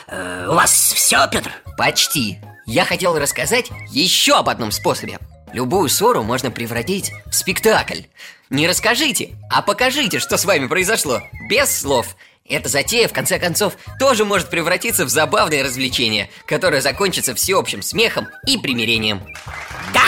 Э, 0.08 0.48
у 0.50 0.54
вас 0.54 0.72
все, 0.72 1.24
Петр? 1.30 1.52
Почти. 1.78 2.40
Я 2.66 2.84
хотел 2.84 3.16
рассказать 3.16 3.70
еще 3.92 4.34
об 4.34 4.48
одном 4.48 4.72
способе. 4.72 5.20
Любую 5.52 5.88
ссору 5.88 6.22
можно 6.22 6.50
превратить 6.50 7.12
в 7.26 7.34
спектакль. 7.34 8.02
Не 8.50 8.68
расскажите, 8.68 9.30
а 9.50 9.62
покажите, 9.62 10.18
что 10.18 10.36
с 10.36 10.44
вами 10.44 10.66
произошло, 10.66 11.22
без 11.48 11.80
слов. 11.80 12.16
Эта 12.48 12.68
затея, 12.68 13.08
в 13.08 13.12
конце 13.12 13.38
концов, 13.38 13.74
тоже 13.98 14.24
может 14.24 14.50
превратиться 14.50 15.04
в 15.04 15.08
забавное 15.08 15.64
развлечение, 15.64 16.30
которое 16.46 16.80
закончится 16.80 17.34
всеобщим 17.34 17.82
смехом 17.82 18.28
и 18.46 18.56
примирением. 18.56 19.20
Да, 19.92 20.04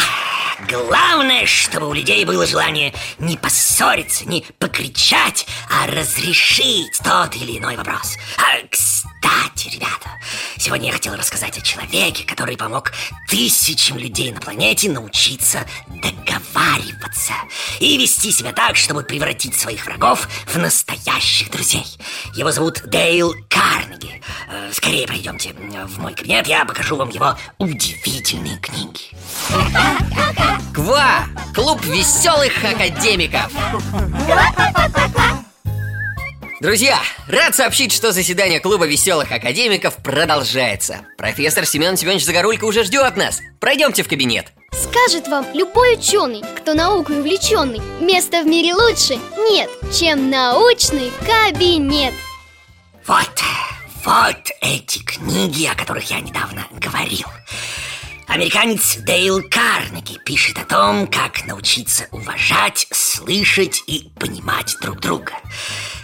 главное, 0.69 1.47
чтобы 1.47 1.89
у 1.89 1.93
людей 1.93 2.25
было 2.25 2.47
желание 2.47 2.95
не 3.19 3.37
поссориться, 3.37 4.29
не 4.29 4.45
покричать, 4.59 5.47
а 5.69 5.89
разрешить 5.89 7.01
тот 7.03 7.35
или 7.35 7.59
иной 7.59 7.77
вопрос. 7.77 8.17
А, 8.37 8.65
кстати, 8.71 9.18
ребята, 9.71 10.11
сегодня 10.57 10.87
я 10.87 10.93
хотел 10.93 11.15
рассказать 11.15 11.59
о 11.59 11.61
человеке, 11.61 12.25
который 12.25 12.57
помог 12.57 12.93
тысячам 13.29 13.99
людей 13.99 14.33
на 14.33 14.41
планете 14.41 14.91
научиться 14.91 15.67
договариваться 15.89 17.35
и 17.81 17.97
вести 17.99 18.33
себя 18.33 18.53
так, 18.53 18.77
чтобы 18.77 19.03
превратить 19.03 19.59
своих 19.59 19.87
врагов 19.87 20.29
в 20.47 20.57
настоящих 20.59 21.51
друзей. 21.51 21.87
Его 22.35 22.51
зовут 22.53 22.83
Дейл 22.87 23.35
Карнеги. 23.49 24.23
Э, 24.51 24.71
Скорее 24.73 25.07
пройдемте 25.07 25.53
в 25.53 25.99
мой 25.99 26.15
кабинет, 26.15 26.47
я 26.47 26.65
покажу 26.65 26.97
вам 26.97 27.11
его 27.11 27.37
удивительные 27.59 28.59
книги. 28.59 29.11
Ква! 30.75 31.27
Клуб 31.55 31.85
веселых 31.85 32.53
академиков! 32.65 33.53
Друзья, 36.61 36.99
рад 37.29 37.55
сообщить, 37.55 37.93
что 37.93 38.11
заседание 38.11 38.59
клуба 38.59 38.85
веселых 38.85 39.31
академиков 39.31 39.95
продолжается. 40.03 41.07
Профессор 41.17 41.65
Семен 41.65 41.97
Семенович 41.97 42.25
Загорулько 42.25 42.65
уже 42.65 42.83
ждет 42.83 43.17
нас. 43.17 43.41
Пройдемте 43.61 44.03
в 44.03 44.09
кабинет. 44.09 44.47
Скажет 44.73 45.29
вам 45.29 45.47
любой 45.55 45.95
ученый, 45.95 46.43
кто 46.57 46.75
наукой 46.75 47.21
увлеченный 47.21 47.81
Места 48.01 48.43
в 48.43 48.47
мире 48.47 48.75
лучше 48.75 49.19
нет, 49.51 49.71
чем 49.97 50.31
научный 50.31 51.11
кабинет 51.21 52.13
Вот, 53.07 53.43
вот 54.05 54.51
эти 54.61 54.99
книги, 54.99 55.65
о 55.67 55.75
которых 55.75 56.11
я 56.11 56.21
недавно 56.21 56.67
говорил. 56.73 57.27
Американец 58.29 58.99
Дейл 58.99 59.43
Карнеги 59.49 60.19
пишет 60.23 60.59
о 60.59 60.65
том, 60.65 61.07
как 61.07 61.47
научиться 61.47 62.09
уважать, 62.13 62.87
слышать 62.91 63.83
и 63.87 64.11
понимать 64.21 64.77
друг 64.83 65.01
друга. 65.01 65.33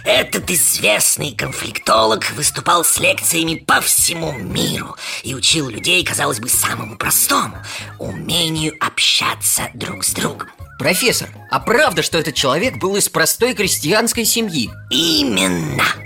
Этот 0.03 0.49
известный 0.49 1.35
конфликтолог 1.35 2.29
выступал 2.31 2.83
с 2.83 2.97
лекциями 2.99 3.55
по 3.55 3.79
всему 3.79 4.31
миру 4.31 4.95
и 5.23 5.35
учил 5.35 5.69
людей, 5.69 6.03
казалось 6.03 6.39
бы, 6.39 6.49
самому 6.49 6.97
простому– 6.97 7.57
умению 7.99 8.73
общаться 8.79 9.69
друг 9.75 10.03
с 10.03 10.11
другом. 10.11 10.49
Профессор, 10.79 11.29
а 11.51 11.59
правда, 11.59 12.01
что 12.01 12.17
этот 12.17 12.33
человек 12.33 12.79
был 12.79 12.95
из 12.95 13.07
простой 13.07 13.53
крестьянской 13.53 14.25
семьи? 14.25 14.69
Именно! 14.89 16.04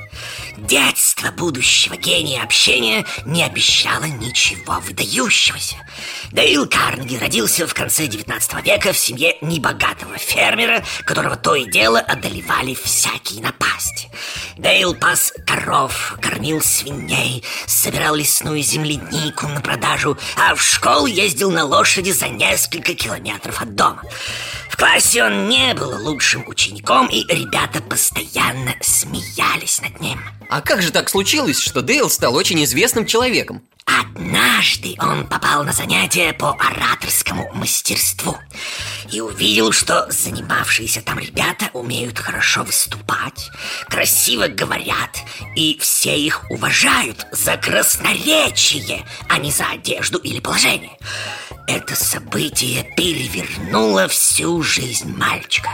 Детство 0.59 1.31
будущего 1.31 1.95
гения 1.95 2.43
общения 2.43 3.05
не 3.25 3.43
обещало 3.43 4.03
ничего 4.03 4.79
выдающегося. 4.81 5.77
Дейл 6.31 6.67
Карнеги 6.67 7.15
родился 7.15 7.65
в 7.65 7.73
конце 7.73 8.07
19 8.07 8.65
века 8.65 8.91
в 8.91 8.97
семье 8.97 9.37
небогатого 9.41 10.17
фермера, 10.17 10.83
которого 11.05 11.37
то 11.37 11.55
и 11.55 11.69
дело 11.69 11.99
одолевали 11.99 12.73
всякие 12.73 13.41
напасти. 13.41 14.09
Дейл 14.57 14.93
пас 14.93 15.31
коров, 15.47 16.17
кормил 16.21 16.61
свиней, 16.61 17.43
собирал 17.65 18.15
лесную 18.15 18.61
землянику 18.61 19.47
на 19.47 19.61
продажу, 19.61 20.17
а 20.37 20.55
в 20.55 20.61
школу 20.61 21.05
ездил 21.05 21.51
на 21.51 21.63
лошади 21.63 22.11
за 22.11 22.27
несколько 22.27 22.93
километров 22.93 23.61
от 23.61 23.75
дома. 23.75 24.03
В 24.69 24.75
классе 24.75 25.23
он 25.23 25.47
не 25.47 25.73
был 25.73 26.05
лучшим 26.05 26.45
учеником, 26.47 27.07
и 27.07 27.23
ребята 27.33 27.81
постоянно 27.81 28.75
смеялись 28.81 29.81
над 29.81 29.99
ним. 30.01 30.19
А 30.49 30.61
как 30.61 30.81
же 30.81 30.91
так 30.91 31.09
случилось, 31.09 31.59
что 31.59 31.83
Дейл 31.83 32.09
стал 32.09 32.35
очень 32.35 32.63
известным 32.63 33.05
человеком? 33.05 33.61
Однажды 33.85 34.95
он 34.99 35.27
попал 35.27 35.63
на 35.63 35.71
занятия 35.71 36.33
по 36.33 36.57
ораторскому 36.59 37.51
мастерству 37.53 38.35
и 39.11 39.21
увидел, 39.21 39.71
что 39.71 40.07
занимавшиеся 40.09 41.01
там 41.01 41.19
ребята 41.19 41.69
умеют 41.73 42.17
хорошо 42.17 42.63
выступать, 42.63 43.51
красиво 43.87 44.47
говорят, 44.47 45.19
и 45.55 45.77
все 45.79 46.17
их 46.17 46.43
уважают 46.49 47.27
за 47.31 47.55
красноречие, 47.57 49.05
а 49.29 49.37
не 49.37 49.51
за 49.51 49.65
одежду 49.67 50.17
или 50.17 50.39
положение. 50.39 50.97
Это 51.71 51.95
событие 51.95 52.83
перевернуло 52.97 54.07
всю 54.07 54.63
жизнь 54.63 55.15
мальчика. 55.15 55.69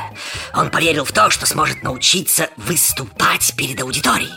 Он 0.53 0.69
поверил 0.69 1.05
в 1.05 1.13
то, 1.13 1.29
что 1.29 1.45
сможет 1.45 1.84
научиться 1.84 2.49
выступать 2.58 3.53
перед 3.55 3.81
аудиторией. 3.81 4.34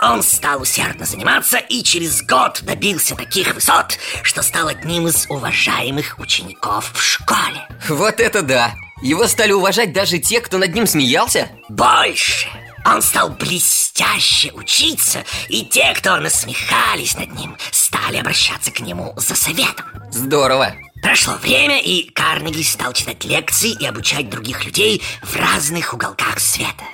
Он 0.00 0.22
стал 0.22 0.62
усердно 0.62 1.04
заниматься 1.04 1.58
и 1.58 1.82
через 1.82 2.22
год 2.22 2.60
добился 2.62 3.16
таких 3.16 3.52
высот, 3.56 3.98
что 4.22 4.42
стал 4.42 4.68
одним 4.68 5.08
из 5.08 5.26
уважаемых 5.28 6.20
учеников 6.20 6.92
в 6.94 7.02
школе. 7.02 7.66
Вот 7.88 8.20
это 8.20 8.42
да! 8.42 8.72
Его 9.02 9.26
стали 9.26 9.50
уважать 9.50 9.92
даже 9.92 10.20
те, 10.20 10.40
кто 10.40 10.58
над 10.58 10.72
ним 10.72 10.86
смеялся? 10.86 11.48
Больше! 11.68 12.46
Он 12.86 13.02
стал 13.02 13.30
блестяще 13.30 14.52
учиться, 14.52 15.24
и 15.48 15.64
те, 15.64 15.92
кто 15.92 16.18
насмехались 16.18 17.16
над 17.16 17.32
ним, 17.32 17.56
стали 17.72 18.18
обращаться 18.18 18.70
к 18.70 18.78
нему 18.78 19.12
за 19.16 19.34
советом. 19.34 19.86
Здорово! 20.12 20.76
Прошло 21.02 21.34
время, 21.36 21.80
и 21.80 22.10
Карнеги 22.10 22.62
стал 22.62 22.92
читать 22.92 23.24
лекции 23.24 23.72
и 23.72 23.86
обучать 23.86 24.28
других 24.28 24.64
людей 24.64 25.02
в 25.22 25.34
разных 25.36 25.94
уголках 25.94 26.38
света. 26.38 26.84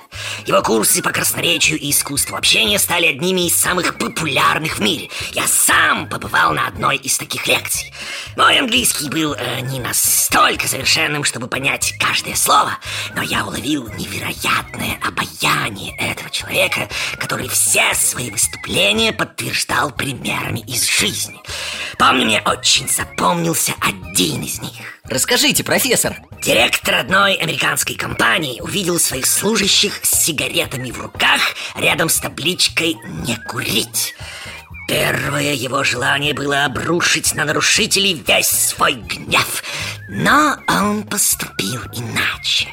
Его 0.45 0.61
курсы 0.61 1.01
по 1.01 1.11
красноречию 1.11 1.79
и 1.79 1.91
искусству 1.91 2.35
общения 2.35 2.79
стали 2.79 3.07
одними 3.07 3.47
из 3.47 3.55
самых 3.55 3.97
популярных 3.97 4.77
в 4.77 4.81
мире. 4.81 5.09
Я 5.33 5.47
сам 5.47 6.07
побывал 6.09 6.53
на 6.53 6.67
одной 6.67 6.97
из 6.97 7.17
таких 7.17 7.47
лекций. 7.47 7.93
Мой 8.35 8.59
английский 8.59 9.09
был 9.09 9.33
э, 9.33 9.61
не 9.61 9.79
настолько 9.79 10.67
совершенным, 10.67 11.23
чтобы 11.23 11.47
понять 11.47 11.93
каждое 11.99 12.35
слово, 12.35 12.77
но 13.15 13.21
я 13.21 13.45
уловил 13.45 13.89
невероятное 13.97 14.99
обаяние 15.03 15.95
этого 15.97 16.29
человека, 16.29 16.89
который 17.17 17.47
все 17.47 17.93
свои 17.93 18.29
выступления 18.31 19.11
подтверждал 19.11 19.91
примерами 19.91 20.59
из 20.59 20.85
жизни. 20.87 21.39
Помню, 21.97 22.25
мне 22.25 22.41
очень 22.45 22.87
запомнился 22.87 23.73
один 23.81 24.43
из 24.43 24.61
них. 24.61 24.96
Расскажите, 25.09 25.63
профессор 25.63 26.17
Директор 26.41 26.95
одной 26.95 27.35
американской 27.35 27.95
компании 27.95 28.61
увидел 28.61 28.99
своих 28.99 29.25
служащих 29.25 29.99
с 30.03 30.25
сигаретами 30.25 30.91
в 30.91 31.01
руках 31.01 31.41
рядом 31.75 32.09
с 32.09 32.19
табличкой 32.19 32.95
«Не 33.25 33.35
курить». 33.35 34.15
Первое 34.87 35.53
его 35.53 35.83
желание 35.83 36.33
было 36.33 36.63
обрушить 36.63 37.35
на 37.35 37.43
нарушителей 37.43 38.13
весь 38.25 38.47
свой 38.47 38.93
гнев, 38.93 39.61
но 40.07 40.55
он 40.69 41.03
поступил 41.03 41.81
иначе. 41.93 42.69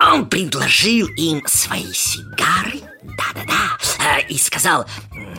Он 0.00 0.28
предложил 0.28 1.06
им 1.16 1.42
свои 1.46 1.92
сигары, 1.92 2.80
да-да-да, 3.04 3.78
э, 4.04 4.26
и 4.28 4.38
сказал, 4.38 4.86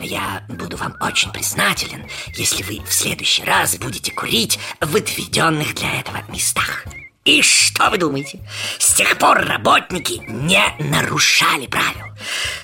я 0.00 0.44
буду 0.48 0.76
вам 0.76 0.96
очень 1.00 1.32
признателен, 1.32 2.08
если 2.34 2.62
вы 2.62 2.80
в 2.84 2.92
следующий 2.92 3.44
раз 3.44 3.76
будете 3.76 4.12
курить 4.12 4.58
в 4.80 4.94
отведенных 4.94 5.74
для 5.74 6.00
этого 6.00 6.22
местах. 6.28 6.84
И 7.26 7.42
что 7.42 7.90
вы 7.90 7.98
думаете? 7.98 8.38
С 8.78 8.94
тех 8.94 9.18
пор 9.18 9.38
работники 9.38 10.22
не 10.28 10.62
нарушали 10.78 11.66
правил 11.66 12.06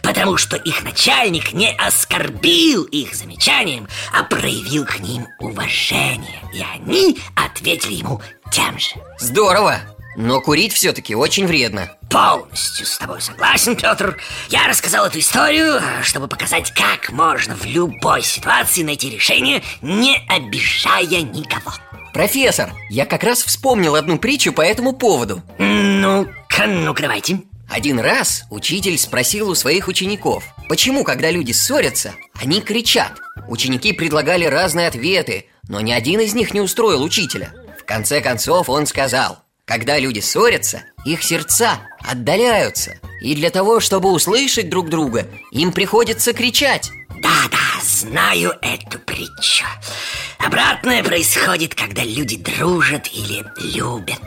Потому 0.05 0.37
что 0.37 0.57
их 0.57 0.85
начальник 0.85 1.53
не 1.53 1.73
оскорбил 1.73 2.85
их 2.85 3.13
замечанием 3.13 3.89
А 4.13 4.23
проявил 4.23 4.87
к 4.87 5.01
ним 5.01 5.27
уважение 5.41 6.41
И 6.55 6.63
они 6.63 7.19
ответили 7.35 7.95
ему 7.95 8.23
тем 8.53 8.79
же 8.79 8.95
Здорово! 9.19 9.81
Но 10.17 10.41
курить 10.41 10.73
все-таки 10.73 11.15
очень 11.15 11.47
вредно. 11.47 11.91
Полностью 12.11 12.87
с 12.87 12.99
тобой 12.99 13.21
согласен, 13.21 13.77
Петр 13.77 14.19
Я 14.51 14.69
рассказал 14.69 15.07
эту 15.07 15.19
историю, 15.19 15.81
чтобы 16.03 16.29
показать, 16.29 16.73
как 16.73 17.11
можно 17.11 17.57
в 17.57 17.65
любой 17.65 18.23
ситуации 18.23 18.83
найти 18.83 19.09
решение, 19.09 19.63
не 19.81 20.19
обижая 20.29 21.23
никого. 21.23 21.73
Профессор, 22.13 22.71
я 22.91 23.07
как 23.07 23.25
раз 23.25 23.43
вспомнил 23.43 23.95
одну 23.95 24.19
притчу 24.19 24.53
по 24.53 24.61
этому 24.61 24.93
поводу. 24.93 25.43
Ну-ка, 25.59 26.67
ну-ка, 26.67 27.03
давайте. 27.03 27.41
Один 27.71 27.99
раз 28.01 28.45
учитель 28.51 28.99
спросил 28.99 29.49
у 29.49 29.55
своих 29.55 29.89
учеников, 29.89 30.45
почему, 30.69 31.05
когда 31.05 31.31
люди 31.31 31.53
ссорятся, 31.53 32.13
они 32.35 32.61
кричат. 32.61 33.19
Ученики 33.49 33.95
предлагали 33.95 34.45
разные 34.45 34.89
ответы, 34.89 35.47
но 35.69 35.81
ни 35.81 35.91
один 35.91 36.21
из 36.21 36.35
них 36.35 36.53
не 36.53 36.61
устроил 36.61 37.03
учителя. 37.03 37.55
В 37.81 37.85
конце 37.87 38.21
концов 38.21 38.69
он 38.69 38.87
сказал, 38.87 39.43
когда 39.73 39.99
люди 39.99 40.21
ссорятся, 40.21 40.83
их 41.07 41.23
сердца 41.23 41.79
отдаляются. 42.01 42.99
И 43.23 43.35
для 43.35 43.49
того, 43.49 43.81
чтобы 43.81 44.13
услышать 44.13 44.69
друг 44.69 44.91
друга, 44.91 45.27
им 45.51 45.73
приходится 45.73 46.35
кричать. 46.35 46.91
Да-да, 47.23 47.83
знаю 47.83 48.53
эту 48.61 48.99
притчу. 48.99 49.65
Обратное 50.37 51.03
происходит, 51.03 51.75
когда 51.75 52.05
люди 52.05 52.37
дружат 52.37 53.09
или 53.15 53.47
любят. 53.75 54.21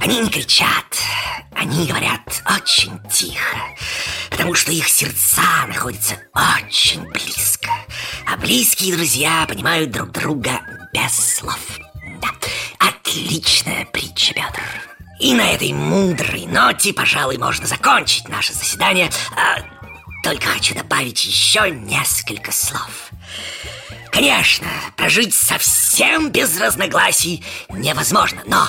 Они 0.00 0.18
не 0.18 0.28
кричат, 0.28 0.98
они 1.54 1.86
говорят 1.86 2.42
очень 2.44 2.98
тихо, 3.08 3.56
потому 4.28 4.54
что 4.54 4.72
их 4.72 4.88
сердца 4.88 5.66
находятся 5.68 6.16
очень 6.34 7.08
близко. 7.12 7.70
А 8.26 8.36
близкие 8.38 8.96
друзья 8.96 9.46
понимают 9.48 9.92
друг 9.92 10.10
друга 10.10 10.60
без 10.92 11.36
слов. 11.36 11.60
Отличная 13.14 13.84
притча, 13.92 14.34
Петр. 14.34 14.60
И 15.20 15.34
на 15.34 15.52
этой 15.52 15.72
мудрой 15.72 16.46
ноте, 16.46 16.92
пожалуй, 16.92 17.38
можно 17.38 17.64
закончить 17.64 18.28
наше 18.28 18.52
заседание. 18.52 19.08
А, 19.36 19.60
только 20.24 20.48
хочу 20.48 20.74
добавить 20.74 21.24
еще 21.24 21.70
несколько 21.70 22.50
слов. 22.50 23.10
Конечно, 24.14 24.68
прожить 24.96 25.34
совсем 25.34 26.30
без 26.30 26.60
разногласий 26.60 27.42
невозможно, 27.68 28.40
но 28.46 28.64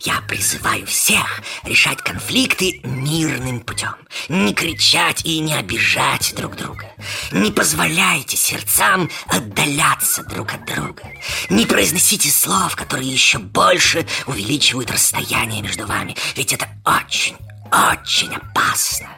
я 0.00 0.20
призываю 0.22 0.86
всех 0.86 1.40
решать 1.62 1.98
конфликты 1.98 2.80
мирным 2.82 3.60
путем. 3.60 3.94
Не 4.28 4.52
кричать 4.52 5.24
и 5.24 5.38
не 5.38 5.54
обижать 5.54 6.34
друг 6.36 6.56
друга. 6.56 6.84
Не 7.30 7.52
позволяйте 7.52 8.36
сердцам 8.36 9.08
отдаляться 9.28 10.24
друг 10.24 10.52
от 10.52 10.64
друга. 10.66 11.04
Не 11.48 11.64
произносите 11.64 12.28
слов, 12.28 12.74
которые 12.74 13.08
еще 13.08 13.38
больше 13.38 14.04
увеличивают 14.26 14.90
расстояние 14.90 15.62
между 15.62 15.86
вами, 15.86 16.16
ведь 16.34 16.52
это 16.52 16.66
очень, 16.84 17.36
очень 17.72 18.34
опасно. 18.34 19.08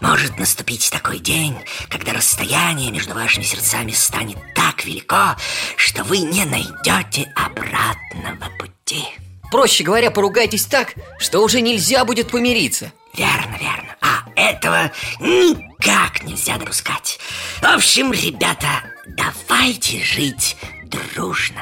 Может 0.00 0.38
наступить 0.38 0.90
такой 0.90 1.18
день, 1.18 1.56
когда 1.88 2.12
расстояние 2.12 2.90
между 2.90 3.14
вашими 3.14 3.42
сердцами 3.42 3.92
станет 3.92 4.38
так 4.54 4.84
велико, 4.84 5.36
что 5.76 6.04
вы 6.04 6.18
не 6.18 6.44
найдете 6.44 7.32
обратного 7.34 8.50
пути. 8.58 9.04
Проще 9.50 9.84
говоря, 9.84 10.10
поругайтесь 10.10 10.64
так, 10.64 10.94
что 11.18 11.40
уже 11.40 11.60
нельзя 11.60 12.04
будет 12.04 12.30
помириться. 12.30 12.92
Верно, 13.14 13.58
верно. 13.60 13.96
А 14.00 14.24
этого 14.34 14.90
никак 15.20 16.22
нельзя 16.24 16.56
допускать. 16.56 17.18
В 17.60 17.66
общем, 17.66 18.12
ребята, 18.12 18.82
давайте 19.06 20.02
жить 20.02 20.56
дружно. 20.86 21.60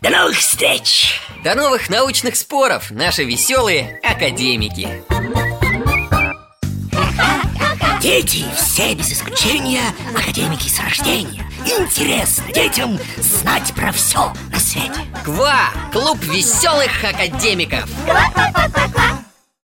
До 0.00 0.10
новых 0.10 0.36
встреч! 0.38 1.20
До 1.42 1.56
новых 1.56 1.90
научных 1.90 2.36
споров, 2.36 2.92
наши 2.92 3.24
веселые 3.24 4.00
академики! 4.04 5.02
Дети 8.00 8.44
все 8.54 8.94
без 8.94 9.12
исключения 9.12 9.82
академики 10.16 10.68
с 10.68 10.78
рождения. 10.78 11.44
Интересно 11.66 12.44
детям 12.52 12.96
знать 13.16 13.74
про 13.74 13.90
все 13.90 14.32
на 14.52 14.60
свете. 14.60 15.00
КВА! 15.24 15.70
Клуб 15.92 16.22
веселых 16.22 17.02
академиков! 17.02 17.90
Ква-ква-ква-ква-ква! 18.06 19.17